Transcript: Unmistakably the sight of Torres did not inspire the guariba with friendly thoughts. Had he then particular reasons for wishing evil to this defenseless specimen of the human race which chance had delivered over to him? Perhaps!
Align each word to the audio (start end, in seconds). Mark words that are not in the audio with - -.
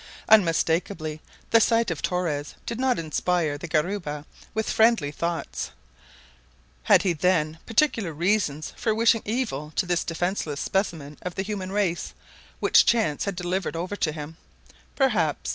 Unmistakably 0.29 1.21
the 1.51 1.61
sight 1.61 1.91
of 1.91 2.01
Torres 2.01 2.55
did 2.65 2.79
not 2.79 2.97
inspire 2.97 3.55
the 3.55 3.67
guariba 3.67 4.25
with 4.55 4.67
friendly 4.67 5.11
thoughts. 5.11 5.69
Had 6.85 7.03
he 7.03 7.13
then 7.13 7.59
particular 7.67 8.11
reasons 8.11 8.73
for 8.75 8.95
wishing 8.95 9.21
evil 9.25 9.71
to 9.75 9.85
this 9.85 10.03
defenseless 10.03 10.59
specimen 10.59 11.19
of 11.21 11.35
the 11.35 11.43
human 11.43 11.71
race 11.71 12.15
which 12.59 12.83
chance 12.87 13.25
had 13.25 13.35
delivered 13.35 13.75
over 13.75 13.95
to 13.95 14.11
him? 14.11 14.37
Perhaps! 14.95 15.49